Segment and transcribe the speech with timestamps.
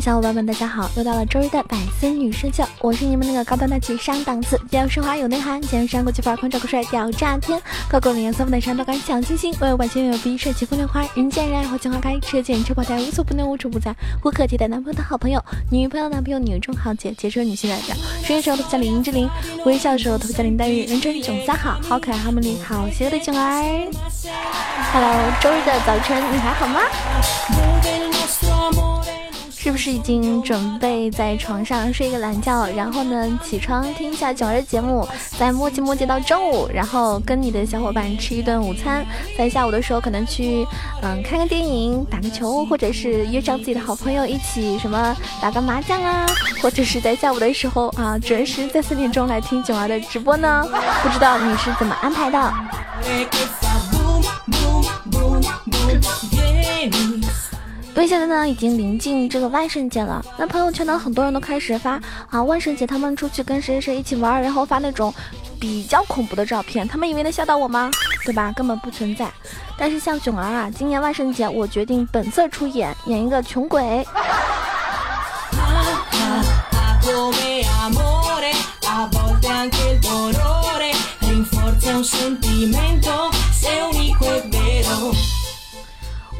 [0.00, 0.90] 小伙伴们，大家好！
[0.96, 19.28] 又到了周日的百思女神秀，我是你们那个高端大气上档次、比较奢华有内涵、健身国际范儿、空调酷帅屌炸天、高冷颜色、风的山都敢抢星星、温柔百千有逼、帅气风流花、人见人爱、花见花开、车见车爆胎、无所不能、无处不在、无可替代男朋友的好朋友、女朋友男朋友女中豪杰、杰出女性代表、睡的时候头像李英之琳、
[19.66, 23.62] 微笑的时候头像林黛玉、人称囧三好、好可爱、好美丽、好邪恶的囧儿。
[24.92, 26.80] Hello，周日的早晨你还好吗？
[29.62, 35.06] 是不是已经准备在床上睡个懒觉，然后呢起床听一下九儿的节目，
[35.38, 39.04] 再磨叽磨叽到中午，然后跟你的小伙伴吃一顿午餐，
[39.36, 40.66] 在下午的时候可能去
[41.02, 46.24] 嗯看个电影、打个球，或者是约上自己的好朋友一起什么打个麻将啊，
[46.62, 50.66] 或者是在下午的时候啊准时在四点钟来听九儿的直播呢？
[51.02, 52.54] 不知道你是怎么安排的？
[57.94, 65.12] 因为现在呢，已经临近这个万圣节了，那朋友圈呢，很多人都开始发啊，万圣节他们出去跟谁谁一起玩，然后发那种
[65.60, 66.88] 比较恐怖的照片。
[66.88, 67.90] 他们以为能吓到我吗？
[68.24, 68.50] 对吧？
[68.56, 69.30] 根本不存在。
[69.76, 74.06] 但是像囧儿啊，今年万圣节我决定本色出演，演一个穷鬼。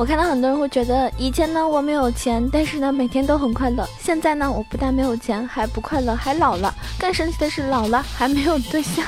[0.00, 3.86] 我看到很多人会觉得，以前呢我没有钱，但是呢每天都很快乐。
[4.02, 6.74] 现在呢我不但没有钱，还不快乐，还老了。
[6.98, 9.04] 更神奇的是，老了还没有对象。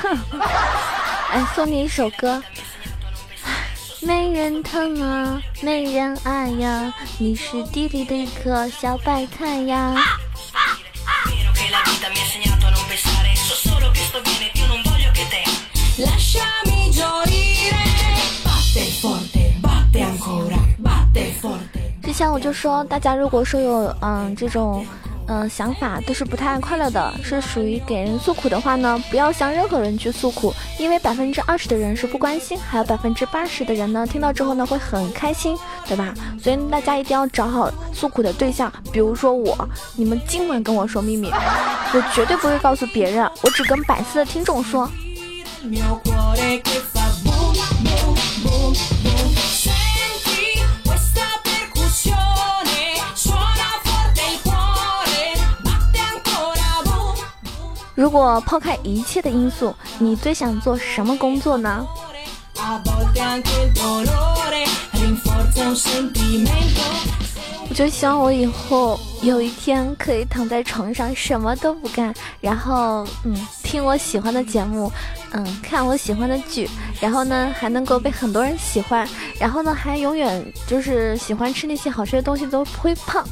[1.31, 2.43] 哎，送你一首歌，
[4.01, 9.95] 没人疼啊，没人爱呀，你是地里的一颗小白菜呀。
[22.03, 24.85] 之前我就说，大家如果说有嗯这种
[25.27, 35.57] 嗯想法，都是不太快乐的，是属于给人诉苦的话呢，不要向任何人去诉苦，因为百分之二十的人是不关心，还有百分之八十的人呢，听到之后呢会很开心，
[35.87, 36.13] 对吧？
[36.41, 39.57] 所以大家一定要找好诉苦的对象，比如说我，
[39.95, 44.89] 你们今晚跟我说秘密，我绝对不会告诉别人，我只跟百思的听众说。
[57.95, 61.85] 如果抛开一切的因素，你最想做什么工作呢？
[67.69, 74.91] 我就希望我以后有一天可以躺在床上什么都不干，然后嗯听我喜欢的节目，
[75.31, 79.07] 嗯看我喜欢的剧，然后呢还能够被很多人喜欢，
[79.39, 83.23] 然后呢还永远就是喜欢吃那些好吃的东西都不会胖。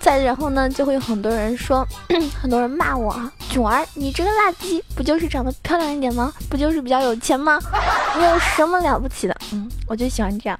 [0.00, 1.86] 再然后呢，就会有很多人说，
[2.40, 3.14] 很多人骂我，
[3.50, 6.32] 囧儿，你这个垃圾，不就是长得漂亮一点吗？
[6.48, 7.58] 不就是比较有钱吗？
[8.16, 9.36] 你有什么了不起的？
[9.52, 10.58] 嗯，我就喜欢这样。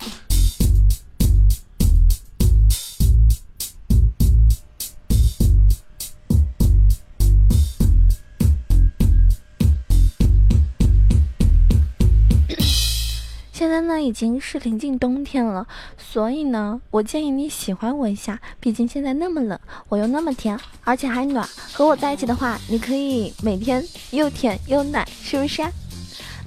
[14.00, 15.66] 已经是临近冬天了，
[15.96, 18.40] 所以呢，我建议你喜欢我一下。
[18.60, 21.48] 毕竟现在那么冷，我又那么甜，而且还暖。
[21.72, 25.62] 和我在一起的话，你可以每天又甜又暖，是不是？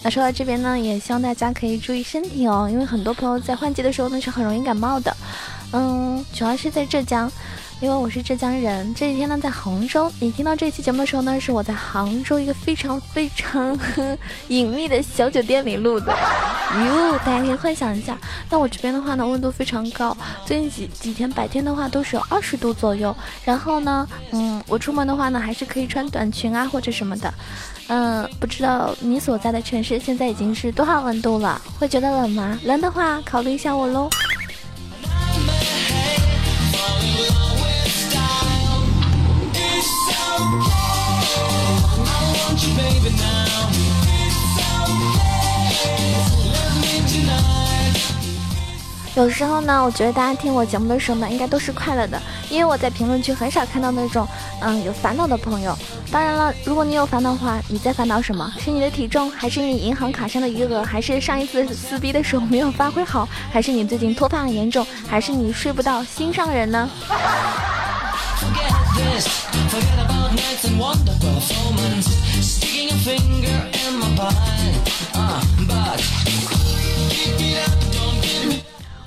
[0.04, 5.16] 那说到这边呢，也希望大家可以注意身体哦，因为很多朋友在换季的时候呢是很容易感冒的。
[5.74, 7.32] 嗯，主要是在浙江。
[7.82, 10.10] 因为我是浙江人，这几天呢在杭州。
[10.20, 13.76] 你听到这期节目的时候呢，是我在杭州一个非常非常
[14.50, 16.16] 隐秘的小酒店里录的。
[16.76, 18.16] 哟，大家可以幻想一下。
[18.52, 20.16] 那我这边的话呢，温度非常高，
[20.46, 23.16] 最近几几天白天的话都是有二十度左右。
[23.44, 27.34] 然后呢，嗯，我出门的话呢，还是可以穿短裙啊或者什么的。
[27.88, 31.60] 嗯，不知道你所在的城市现在已经是多少温度了？
[31.80, 32.60] 会觉得冷吗？
[32.64, 34.08] 冷的话，考虑一下我喽。
[49.16, 54.26] 有时候呢，我觉得大家听我节目的时候呢，应该都是快乐的，因为我在评论区很少看到那种
[54.62, 55.78] 嗯有烦恼的朋友。
[56.10, 58.52] 当然了，如果你有烦恼的话，你在烦恼什么？
[58.58, 66.90] 是你的体重，还是你银行卡上的余额，还是上一次撕逼的时候没有发挥好，还是你最近脱发很严重，还是你睡不到心上人呢？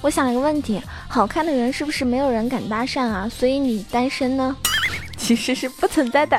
[0.04, 3.26] 我想了一个问题：好看的人是不是没有人敢搭讪啊？
[3.26, 4.54] 所以你单身呢？
[5.16, 6.38] 其实是不存在的。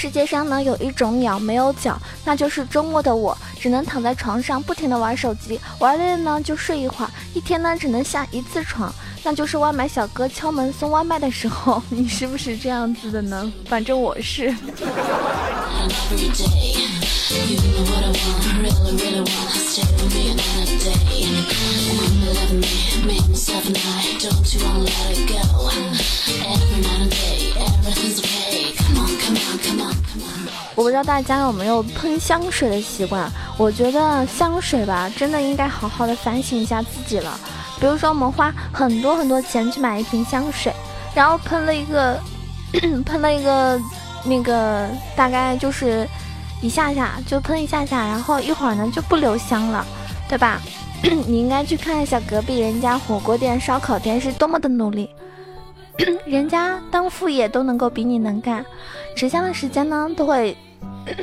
[0.00, 8.90] 世界上呢有一种鸟没有脚，那就是周末的我，只能躺在床上不停的玩手机，玩累了呢就睡一会儿，一天呢只能下一次床，
[9.22, 13.52] 那就是外卖小哥敲门送外卖的时候，你是不是这样子的呢？
[13.68, 14.48] 反正我是。
[30.74, 33.30] 我不知道大家有没有喷香水的习惯？
[33.58, 37.38] 我觉得香水吧，真的应该好好的反省一下自己了。
[37.78, 40.72] 比如说，我们花很多很多钱去买一瓶香水，
[41.14, 42.18] 然后喷了一个，
[43.04, 43.80] 喷了一个，
[44.24, 46.08] 那个大概就是
[46.62, 49.84] 一下下就喷一下下，然后一会儿呢就不留香了，
[50.28, 50.60] 对吧？
[51.02, 55.08] 你应该去看一下隔壁人家火锅店、烧烤店是多么的努力。
[56.24, 58.64] 人家当副业都能够比你能干，
[59.16, 60.56] 持香的时间呢都会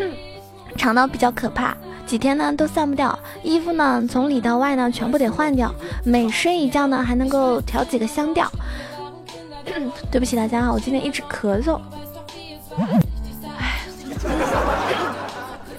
[0.77, 1.75] 长到比较可怕，
[2.05, 3.17] 几天呢都散不掉。
[3.43, 8.51] 衣服呢从里到外呢全部得换掉，每睡一觉呢还能够调几个香调。
[10.11, 11.79] 对不起大家啊，我今天一直咳嗽，
[13.57, 13.81] 唉，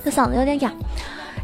[0.05, 0.73] 这嗓子有点哑。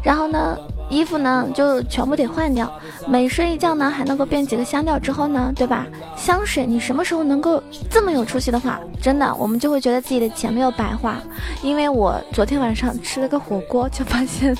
[0.03, 0.57] 然后呢？
[0.89, 2.71] 衣服呢就全部得换掉，
[3.07, 5.85] 每睡一觉呢还能够变几个香调之后呢，对吧？
[6.15, 11.17] 香水你什么时候能够这么有出息的话，真的我们就会觉得自己的钱没有白花。
[11.61, 14.55] 因为我昨天晚上吃了个火锅，就发现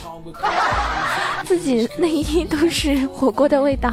[1.45, 3.91] 自己内衣都是火锅的味道。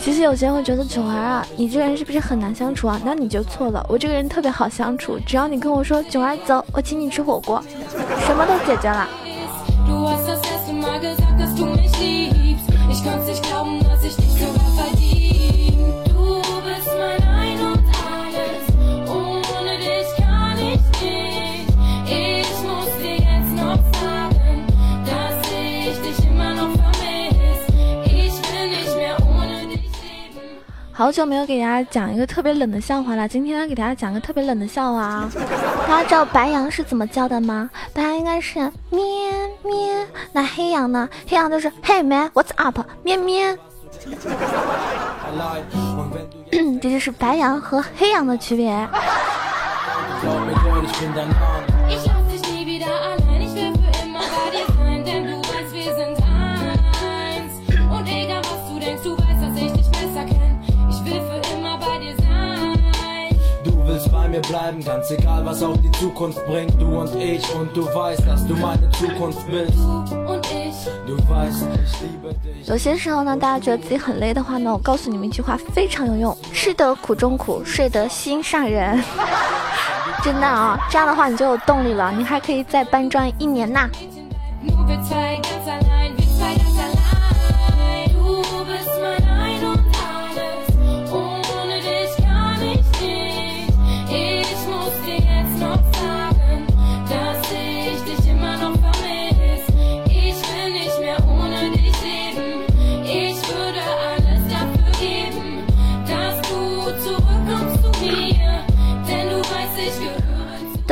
[0.00, 3.00] 其实有些人会觉得九儿啊，你这个人是不是很难相处啊？
[3.04, 7.62] 那你就错了，我这个人特别好相处，只要你跟我说九儿走，我请你吃火锅，
[8.26, 9.08] 什么都解决了。
[30.94, 35.32] 好久没有给大家讲一个特别冷的笑话了，今天给大家讲个特别冷的笑话啊！
[35.88, 37.68] 大家知道白羊是怎么叫的吗？
[37.92, 39.02] 大家应该是咩
[39.64, 40.06] 咩。
[40.32, 41.08] 那黑羊呢？
[41.28, 42.80] 黑羊就是 Hey man，What's up？
[43.02, 43.58] 咩咩。
[46.80, 48.88] 这就是白羊和黑羊的区别。
[72.66, 79.02] 有些时候呢，大家觉得自己很累的话呢，我告诉你们一句话非常有用：吃得苦中苦，睡得心上人。
[80.22, 83.88] 真的啊，这样的话你就有动力了，你还可以再搬砖一年呐。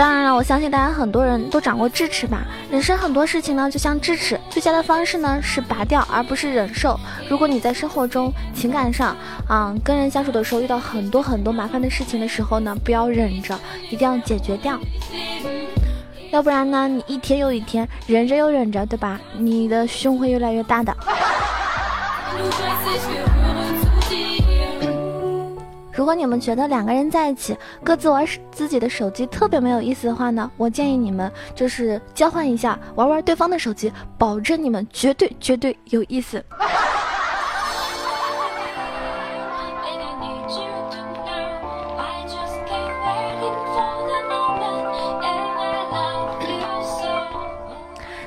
[0.00, 2.38] 当然了，我相信大家很多人都长过智齿吧。
[2.70, 6.98] 人生很多事情呢，就像智齿，最佳的方式呢是拔掉，而不是忍受。
[7.28, 9.14] 如果你在生活中、情感上
[9.46, 13.54] 啊，跟人相处的时候遇到很多很多麻烦的事情的时候呢，不要忍着，
[13.90, 14.80] 一定要解决掉。
[16.30, 19.20] 要不然呢，你一天又一天忍着又忍着，对吧？
[19.36, 20.96] 你的胸会越来越大的。
[26.00, 27.54] 如果你们觉得两个人在一起
[27.84, 36.42] 各自玩自己的手机特别没有意思的话呢，我建议你们就是交换一下，玩玩对方的手机，保证你们绝对绝对有意思。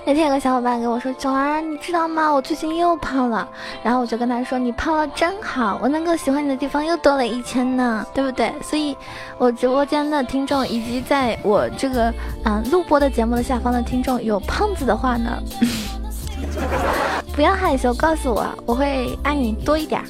[0.06, 2.30] 那天有个小伙伴跟我说：“九儿，你知道吗？
[2.30, 3.48] 我最近又胖了。”
[3.82, 8.96] 然后我就跟他说：“你胖了真好，我能够喜欢你的地方又多了一千呢，对不对？”所以，
[9.38, 15.42] 我直播间的听众以及在我这个嗯录播的节目的下方的听众有胖子的话呢，
[17.34, 20.02] 不要害羞，告诉我，我会爱你多一点。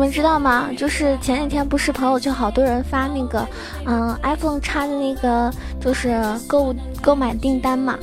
[0.00, 0.70] 你们知道吗？
[0.78, 3.46] 就是前几天不是朋友圈好多人发那个，
[3.84, 7.98] 嗯，iPhone 叉的那个就是购物购买订单嘛，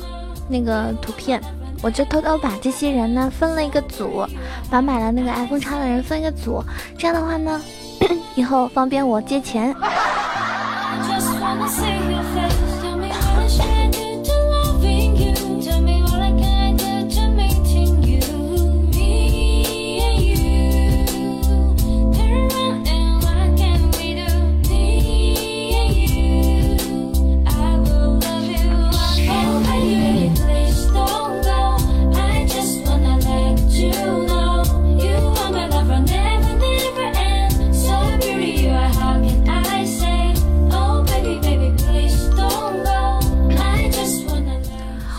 [0.48, 1.42] 那个图片，
[1.82, 4.24] 我就偷偷把这些人呢分了一个组，
[4.70, 6.62] 把买了那个 iPhone 叉的人分一个组，
[6.96, 7.60] 这样的话呢，
[8.36, 9.74] 以后方便我借钱。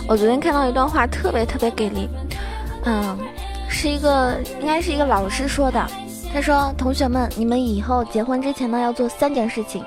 [0.10, 2.10] 我昨天看到一段话，特别特别给力，
[2.84, 3.16] 嗯，
[3.70, 5.86] 是一个应该是一个老师说的。
[6.34, 9.86] 他说：“同学们，你们以后结婚之前呢，要做三件事情。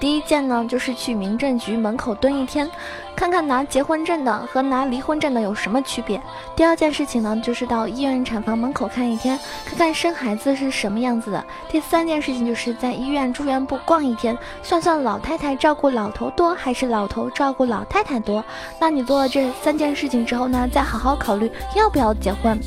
[0.00, 2.70] 第一件呢，就是去民政局门口蹲一天，
[3.16, 6.20] 看看拿结婚证的和拿离婚证的有什么区别。
[6.54, 11.42] 第二件事情呢，就是到医院产房门口看一天，看看生孩子是什么样子的。
[11.68, 18.44] 第三件事情就是在医院住院部逛一天，算算老太太照顾老头多还是老头照顾老太太多。
[18.78, 22.60] 那你做了这三件事情之后呢，再好好考虑要不要结婚。”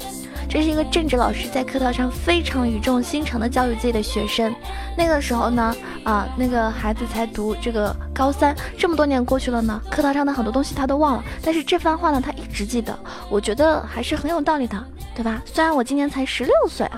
[0.50, 4.56] 这是一个政治老师在课堂上非常语重心长的教育自己的学生。
[4.98, 12.98] 那个时候呢，啊，那个孩子才读这个高三，这么多年过去了呢，课堂上的很多东西他都忘了，但是这番话呢，他一直记得。
[13.30, 14.82] 我觉得还是很有道理的，
[15.14, 15.42] 对吧？
[15.46, 16.90] 虽然我今年才十六岁。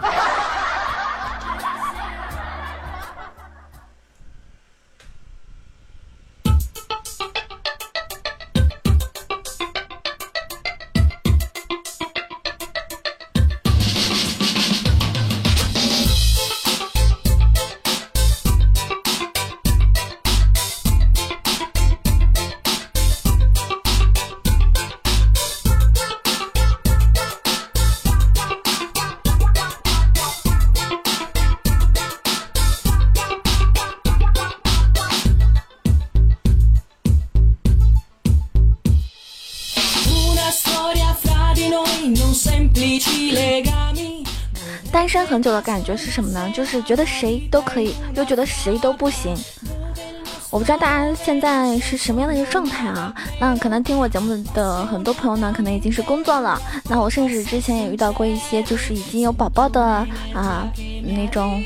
[45.29, 46.51] 很久的感觉是什么呢？
[46.55, 49.35] 就是觉得谁都可以，又觉得谁都不行。
[50.49, 53.13] 我不知道大家现在是什么样的一个状态啊？
[53.39, 56.59] 那可能听我节目的很多朋友呢，可能已经是工作了。
[56.89, 59.83] 那我甚至之前也遇到过一些，就是已经有宝宝的
[60.33, 60.67] 啊
[61.03, 61.63] 那种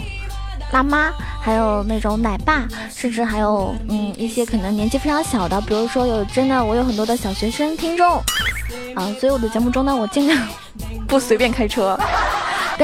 [0.74, 8.18] 辣妈，还有那种奶爸，甚至还有嗯一些可能年纪非常小的，比如说有真的我有很多的小学生听众
[8.96, 10.46] 啊，所以我的节目中呢，我尽量
[11.08, 11.98] 不随便开车。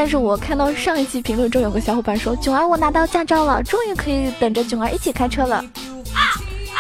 [0.01, 5.62] 但是我看到上一期评论中有个小伙伴说：“囧儿，我拿到驾照了，终于可以等着囧儿一起开车了。”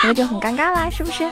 [0.01, 1.29] 那就很尴尬啦，是不是？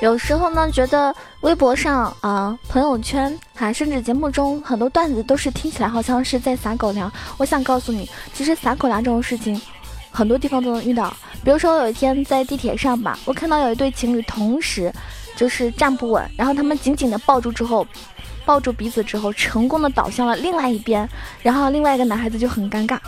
[0.00, 7.10] 有时候呢，觉得微博上啊、朋友圈啊，甚至节目中很多段子都是听起来好像是在撒狗粮。
[7.36, 9.60] 我想告诉你，其实撒狗粮这种事情，
[10.10, 11.16] 很多地方都能遇到。
[11.44, 14.92] 比如说有一天在地铁上吧，我看到有一对情侣同时
[15.36, 17.86] 就是站不稳，然后他们紧紧的抱住之后，
[18.44, 21.08] 抱住彼此之后，成功的倒向了另外一边，
[21.40, 22.98] 然后另外一个男孩子就很尴尬，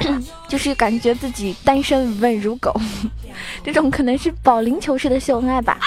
[0.48, 2.74] 就是感觉自己单身稳如狗，
[3.64, 5.78] 这种可能是保龄球式的秀恩爱吧。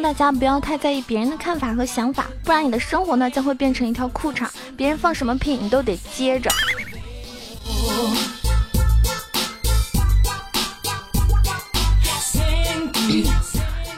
[0.00, 6.48] 大家不要太在意别人的看法和想法，不然你的生活呢将会变成一条裤衩，别人放什么屁你都得接着。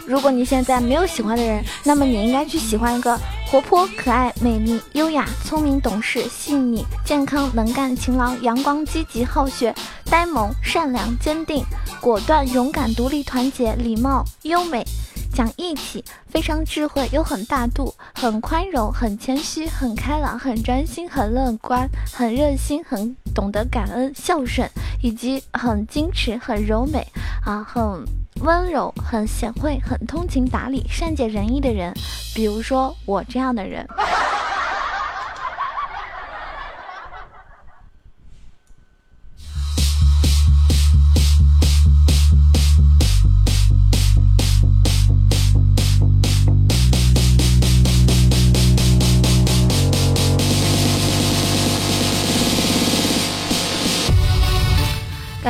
[0.07, 3.16] 如果你现在没有喜欢的人，那么你应该去喜欢一个
[3.47, 9.73] 活泼、可爱、美丽、优雅、聪明、懂事、细腻、健康、能干、勤劳、阳光、积极、好学、
[10.07, 11.64] 呆萌、善良、坚定、
[12.00, 14.85] 果断、勇敢、独立、团结、礼貌、优美。
[15.33, 24.69] 讲义气，非常智慧又很大度，很宽容，很谦虚，很开朗，很专心，很乐观，很热心，很懂得感恩、孝顺，
[25.03, 27.07] 以及很矜持、很柔美
[27.45, 28.05] 啊，很
[28.43, 31.95] 温柔、很贤惠、很通情达理、善解人意的人，
[32.35, 33.87] 比如说我这样的人。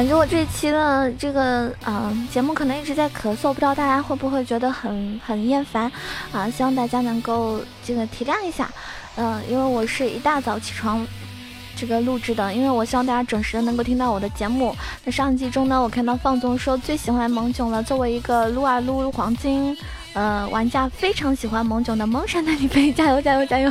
[0.00, 5.92] 感觉我这期的这个呃节目可能一直在咳嗽，不知道大家会不会觉得很很厌烦
[6.32, 6.48] 啊？
[6.48, 8.70] 希望大家能够这个体谅一下，
[9.16, 11.06] 嗯，因为我是一大早起床
[11.76, 14.74] 这个录制的，因为我希望大家准时的能够听到我的节目。
[15.04, 19.76] 那上一集中呢，我看到放纵说最喜欢萌囧了，作为一个撸啊撸黄金
[20.14, 23.70] 呃玩家，非常喜欢萌囧的萌神带你飞， 加油加油加油！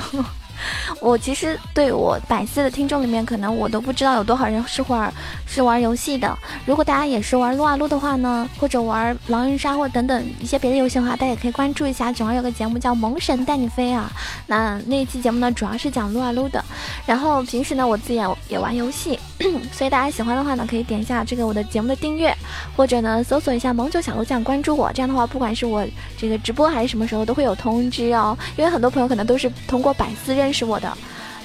[1.02, 5.12] 我其实对我百思的听众里面，可能我都不知道有多少人是玩
[5.46, 6.38] 是玩游戏的。
[6.66, 12.12] 如果大家也是玩撸啊撸的话呢，或者玩狼人杀或等等一些别的游戏的话，大家也可以关注一下。
[12.12, 14.12] 囧儿有个节目叫《萌神带你飞》啊，
[14.48, 16.64] 那那一期节目呢，主要是讲撸啊撸的。
[17.06, 19.18] 然后平时呢，我自己也也玩游戏，
[19.72, 22.36] 所以大家喜欢的话呢，可以点一下这个我的节目的订阅，
[22.76, 24.92] 或者呢搜索一下“萌九小鹿酱”关注我。
[24.94, 25.86] 这样的话，不管是我
[26.18, 28.38] 这个直播还是什么时候，都会有通知哦。
[28.58, 30.49] 因为很多朋友可能都是通过百思认。
[30.50, 30.88] 认识我的，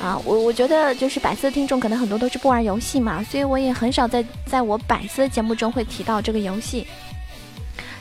[0.03, 6.87] 啊，我我觉得就是百思听众可能很多都是不玩游戏嘛，所以我也很少在在我百思的节目中会提到这个游戏。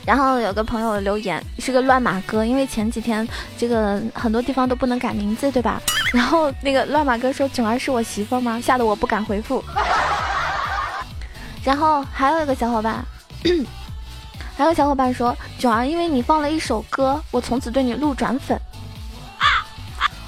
[0.06, 3.26] 然后有个朋友留言是个乱马哥，因为前几天
[3.58, 5.78] 这个很多地方都不能改名字，对吧？
[6.14, 8.58] 然后那个乱马哥说囧儿是我媳妇吗？
[8.58, 9.62] 吓得我不敢回复。
[11.62, 13.04] 然后还有一个小伙伴，
[14.56, 18.58] 还有小伙伴说囧儿，因为你放了一首歌，我从此对你路转粉。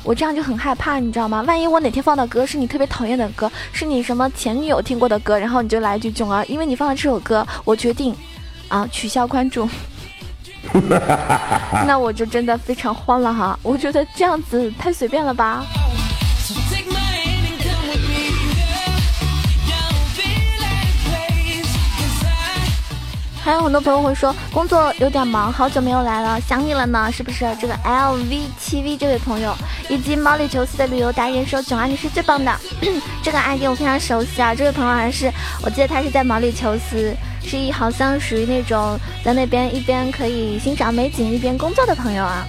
[0.07, 1.43] 我这样就很害怕，你知道吗？
[1.49, 8.15] 万一我哪天放的歌是你特别讨厌的歌，是你什么前女友听过的歌，然后你就来一句“囧儿”，因为你放了这首歌，我决定，
[8.69, 9.69] 啊，取消关注。
[11.87, 13.59] 那我就真的非常慌了哈！
[13.63, 15.65] 我觉得这样子太随便了吧。
[23.67, 27.45] 很多朋友会说工作有点忙，好久没有来了，想你了呢，是不是？
[27.61, 29.53] 这个 L V 七 V 这位朋友，
[29.89, 32.57] 以及毛里求斯的旅游达人说囧儿你是最棒的，
[33.25, 35.33] 这个 ID 我非常熟悉啊，这位朋友还是
[35.65, 42.47] 我记得他是在毛里求斯，是一好像属于那种在那边一边可以欣赏美景一边工作的朋友啊，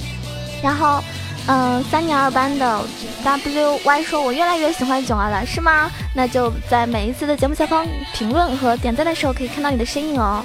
[0.62, 1.02] 然后。
[1.50, 2.82] 嗯，三年二班的
[3.24, 5.90] W Y 说：“我越来越喜欢囧儿了，是吗？
[6.14, 10.44] 那就在每一次的节目下方评论和点赞的时候，可以看到你的身影哦。”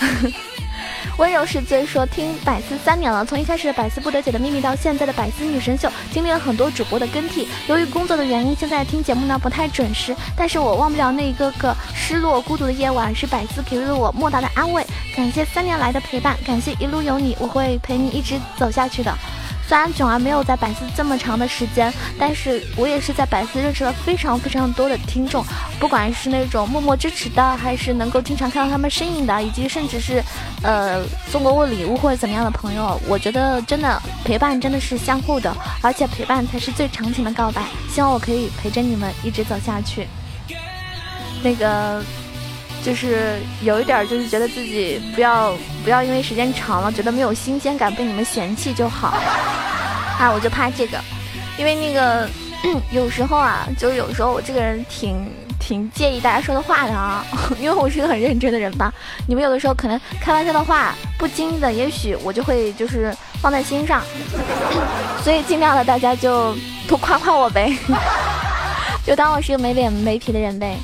[1.18, 7.48] 温柔是最说：“听百思三年了，从一开始的百思不得解的秘密到现在的百思女神秀，经历了很多主播的更替。
[7.68, 14.84] 由于工作的原因，现在听节目呢不太准时，但是我忘不了那一个个失落孤独的夜晚，是百思给予了我莫大的安慰。
[15.16, 19.16] 感谢三年来的陪伴，感谢一路有你，我会陪你一直走下去的。”
[19.68, 25.44] 虽然囧儿没有在百思这么长的时间，但是我也是在百思认识了非常非常多的听众，
[25.80, 30.22] 不管是那种默默支持的，还是能够经常看到他们身影的，以及甚至是，
[30.62, 35.52] 呃，送过我礼物或者怎么样的朋友，我觉得真的陪伴真的是相互的，
[35.82, 37.64] 而且陪伴才是最长情的告白。
[37.90, 40.06] 希望我可以陪着你们一直走下去。
[41.42, 42.00] 那个。
[42.84, 49.08] 就是有一点，就是觉得自己不要不要因为时间长了，觉得没有新鲜感，被你们嫌弃就好。
[50.18, 50.98] 啊，我就怕这个，
[51.58, 52.28] 因为那个
[52.90, 57.24] 有时候啊，就有时候我这个人挺挺介意大家说的话的啊，
[57.60, 58.92] 因为我是个很认真的人吧。
[59.26, 64.02] 你们有的时候可能开玩笑的话，不经意的，也许我就会就是放在心上，
[65.22, 66.56] 所以尽量的大家就
[66.88, 67.76] 多夸夸我呗，
[69.04, 70.76] 就当我是个没脸没皮的人呗。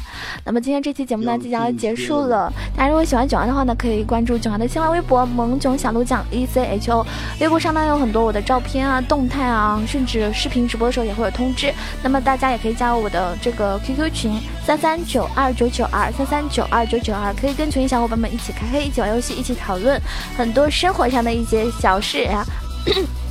[0.45, 7.07] 那么今天这期节目呢即将要结束了，大家如果喜欢囧儿的话呢，可以关注囧儿的新浪微博萌囧小鹿酱 E C H O，
[7.41, 11.73] 微博上呢有很多我的照片啊、动态啊，甚至视频直播的时候也会有通知。
[12.03, 20.01] 那么大家也可以加入我的这个 QQ 群三三九二九九二三三九二九九二，可以跟群里小伙伴们一起开黑，一起玩游戏，一起讨论
[20.37, 22.45] 很多生活上的一些小事呀。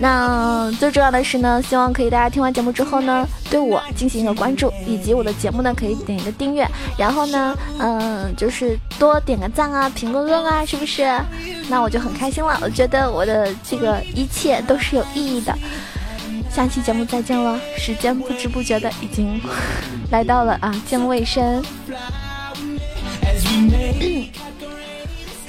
[0.00, 11.06] 那最重要的是呢，希望可以大家听完节目之后呢，对我进行一个关注，以及我的节目呢可以点一个订阅，然后呢，嗯，就是多点个赞啊，评个论啊，是不是？
[11.68, 12.58] 那我就很开心了。
[12.62, 15.54] 我觉得我的这个一切都是有意义的。
[16.50, 19.38] 下期节目再见了，时间不知不觉的已经
[20.10, 21.62] 来到了啊，节目尾声。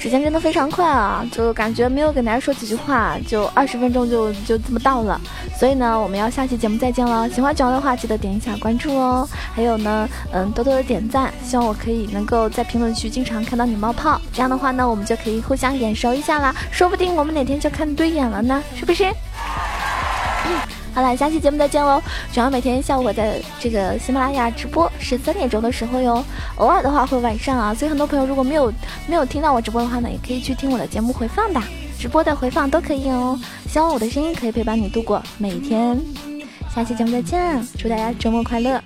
[0.02, 5.20] 时间真的非常快啊，就感觉没有跟大家说几句话，就二十分钟就就这么到了。
[5.56, 7.30] 所以呢，我们要下期节目再见了。
[7.30, 9.28] 喜欢九的话，记得点一下关注哦。
[9.54, 14.20] 还有呢，嗯，多多的点赞，希望我可以能够在评论区经常看到你冒泡。
[14.32, 19.04] 这样的话呢，我们就可以互相眼熟一下啦，说不定我们哪天就看对眼了呢，是不是？
[20.94, 22.02] 好了，下期节目再见喽！
[22.32, 26.22] 主要每天下午我在这个喜马拉雅直播是三点钟的时候哟，
[26.56, 28.72] 偶尔的话会晚上啊，所以很多朋友如果没有
[29.06, 31.60] 没有听到我直播的话呢，也可以去听我的节目回放的，
[31.98, 33.38] 直播的回放都可以哦。
[33.68, 35.98] 希望我的声音可以陪伴你度过每一天。
[36.74, 38.78] 下期节目再见，祝大家周末快乐！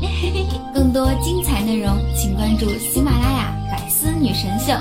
[0.72, 4.72] 更多精彩内容，请关注喜马拉雅百思女神秀。